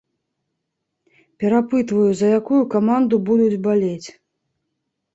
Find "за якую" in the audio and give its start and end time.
2.23-2.63